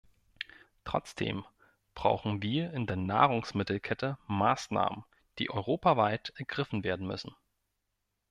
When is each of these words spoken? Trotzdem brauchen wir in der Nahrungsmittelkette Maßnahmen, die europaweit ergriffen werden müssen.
Trotzdem 0.83 1.45
brauchen 1.93 2.41
wir 2.41 2.73
in 2.73 2.87
der 2.87 2.95
Nahrungsmittelkette 2.95 4.17
Maßnahmen, 4.25 5.03
die 5.37 5.51
europaweit 5.51 6.33
ergriffen 6.37 6.83
werden 6.83 7.05
müssen. 7.05 7.35